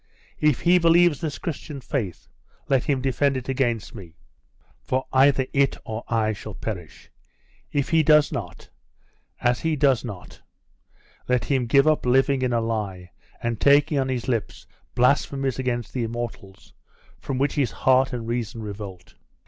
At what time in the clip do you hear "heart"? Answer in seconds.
17.69-18.11